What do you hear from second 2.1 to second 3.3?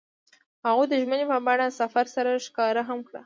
سره ښکاره هم کړه.